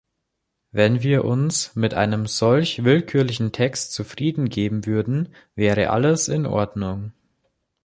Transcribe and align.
Wenn 0.71 1.03
wir 1.03 1.25
uns 1.25 1.75
mit 1.75 1.93
einem 1.93 2.25
solch 2.25 2.83
willkürlichen 2.83 3.51
Text 3.51 3.93
zufrieden 3.93 4.49
geben 4.49 4.87
würden, 4.87 5.29
wäre 5.55 5.91
alles 5.91 6.27
in 6.27 6.47
Ordnung. 6.47 7.13